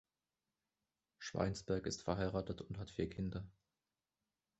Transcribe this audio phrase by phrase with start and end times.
[1.19, 3.45] Schweinsberg ist verheiratet und hat vier Kinder.